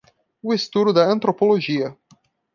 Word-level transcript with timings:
O 0.47 0.51
estudo 0.59 0.91
da 0.97 1.03
Antropologia. 1.13 1.87